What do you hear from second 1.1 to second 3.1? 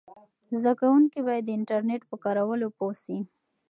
باید د انټرنیټ په کارولو پوه